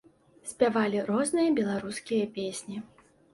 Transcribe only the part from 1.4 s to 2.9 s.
беларускія песні.